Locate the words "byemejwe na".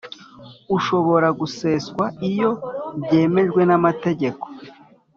3.01-3.77